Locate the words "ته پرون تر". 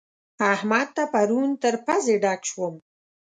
0.95-1.73